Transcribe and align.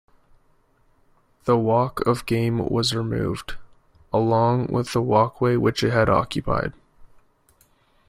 The 1.45 1.55
Walk 1.59 1.99
of 2.07 2.25
Game 2.25 2.57
was 2.57 2.95
removed, 2.95 3.57
along 4.11 4.65
with 4.73 4.93
the 4.93 5.01
walkway 5.03 5.57
which 5.57 5.83
it 5.83 5.91
had 5.91 6.09
occupied. 6.09 6.73